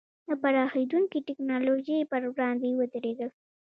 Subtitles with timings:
[0.27, 3.29] د پراخېدونکې ټکنالوژۍ پر وړاندې ودرېدل.